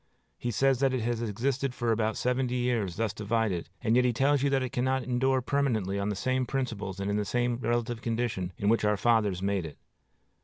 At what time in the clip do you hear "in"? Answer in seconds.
7.11-7.17, 8.57-8.67